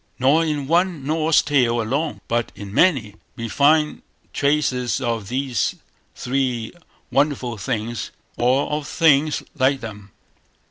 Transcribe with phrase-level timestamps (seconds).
[0.17, 4.01] Nor in one Norse tale alone, but in many, we find
[4.33, 5.75] traces of these
[6.15, 6.73] three
[7.11, 10.09] wonderful things, or of things like them.